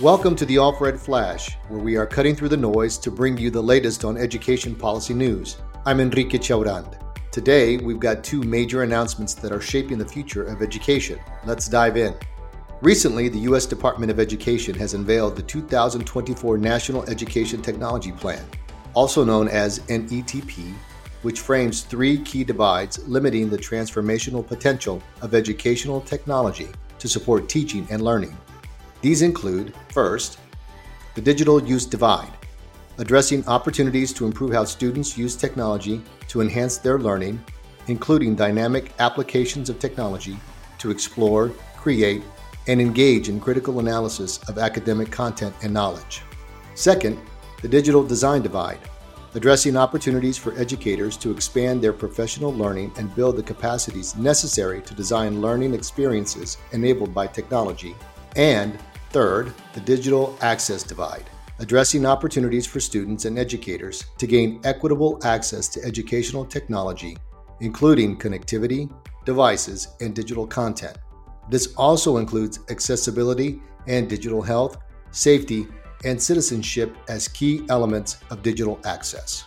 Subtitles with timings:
[0.00, 3.48] Welcome to the All4Ed Flash, where we are cutting through the noise to bring you
[3.48, 5.58] the latest on education policy news.
[5.86, 6.98] I'm Enrique Chaurand.
[7.30, 11.20] Today, we've got two major announcements that are shaping the future of education.
[11.46, 12.12] Let's dive in.
[12.82, 13.66] Recently, the U.S.
[13.66, 18.44] Department of Education has unveiled the 2024 National Education Technology Plan,
[18.94, 20.74] also known as NETP,
[21.22, 27.86] which frames three key divides limiting the transformational potential of educational technology to support teaching
[27.90, 28.36] and learning.
[29.04, 30.38] These include first,
[31.14, 32.32] the digital use divide,
[32.96, 37.44] addressing opportunities to improve how students use technology to enhance their learning,
[37.88, 40.38] including dynamic applications of technology
[40.78, 42.22] to explore, create,
[42.66, 46.22] and engage in critical analysis of academic content and knowledge.
[46.74, 47.18] Second,
[47.60, 48.78] the digital design divide,
[49.34, 54.94] addressing opportunities for educators to expand their professional learning and build the capacities necessary to
[54.94, 57.94] design learning experiences enabled by technology.
[58.34, 58.78] And
[59.14, 65.68] Third, the digital access divide, addressing opportunities for students and educators to gain equitable access
[65.68, 67.16] to educational technology,
[67.60, 68.92] including connectivity,
[69.24, 70.98] devices, and digital content.
[71.48, 74.78] This also includes accessibility and digital health,
[75.12, 75.68] safety,
[76.04, 79.44] and citizenship as key elements of digital access.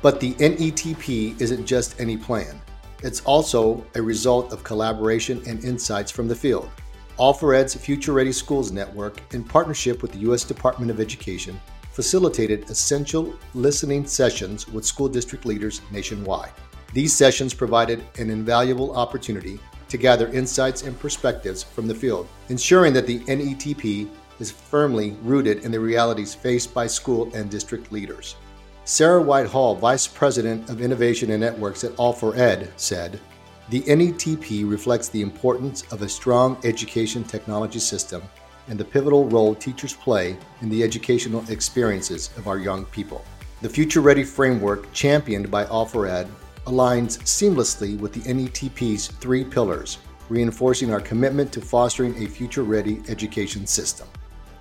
[0.00, 2.62] But the NETP isn't just any plan.
[3.02, 6.70] It's also a result of collaboration and insights from the field.
[7.18, 10.44] All4Ed's Future Ready Schools Network, in partnership with the U.S.
[10.44, 16.52] Department of Education, facilitated essential listening sessions with school district leaders nationwide.
[16.92, 19.58] These sessions provided an invaluable opportunity
[19.88, 24.08] to gather insights and perspectives from the field, ensuring that the NETP
[24.38, 28.36] is firmly rooted in the realities faced by school and district leaders.
[28.84, 33.18] Sarah Whitehall, Vice President of Innovation and Networks at All4Ed, said,
[33.70, 38.22] the NETP reflects the importance of a strong education technology system
[38.68, 43.22] and the pivotal role teachers play in the educational experiences of our young people.
[43.60, 46.28] The Future Ready framework, championed by All4Ed,
[46.66, 49.98] aligns seamlessly with the NETP's three pillars,
[50.30, 54.08] reinforcing our commitment to fostering a future ready education system.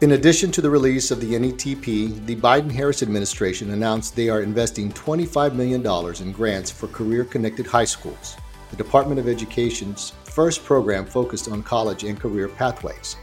[0.02, 4.42] In addition to the release of the NETP, the Biden Harris administration announced they are
[4.42, 5.82] investing $25 million
[6.22, 8.36] in grants for career connected high schools
[8.78, 13.18] the Department of Education's first program focused on college and career pathways.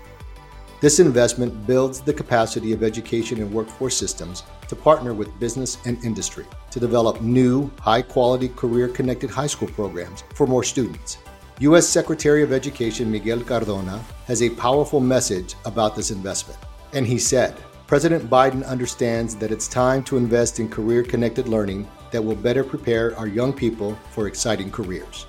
[0.81, 6.03] This investment builds the capacity of education and workforce systems to partner with business and
[6.05, 11.19] industry to develop new, high quality career connected high school programs for more students.
[11.61, 11.89] U.S.
[11.89, 16.59] Secretary of Education Miguel Cardona has a powerful message about this investment.
[16.93, 17.55] And he said,
[17.87, 22.65] President Biden understands that it's time to invest in career connected learning that will better
[22.65, 25.27] prepare our young people for exciting careers.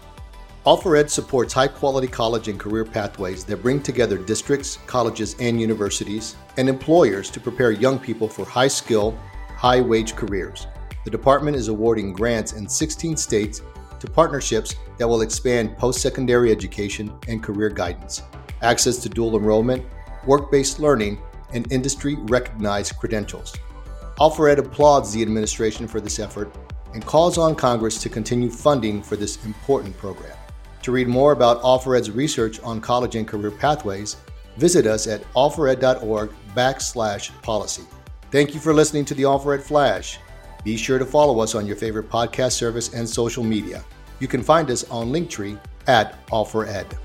[0.65, 6.35] All4Ed supports high quality college and career pathways that bring together districts, colleges, and universities,
[6.57, 9.15] and employers to prepare young people for high skill,
[9.55, 10.65] high wage careers.
[11.03, 13.61] The department is awarding grants in 16 states
[13.99, 18.23] to partnerships that will expand post secondary education and career guidance,
[18.63, 19.85] access to dual enrollment,
[20.25, 21.19] work based learning,
[21.53, 23.53] and industry recognized credentials.
[24.17, 26.51] All4Ed applauds the administration for this effort
[26.95, 30.35] and calls on Congress to continue funding for this important program.
[30.85, 34.18] To read more about All4Ed's research on college and career pathways,
[34.57, 37.81] visit us at all4ed.org backslash policy.
[38.29, 40.19] Thank you for listening to the All4Ed Flash.
[40.63, 43.84] Be sure to follow us on your favorite podcast service and social media.
[44.19, 46.95] You can find us on Linktree at All4Ed.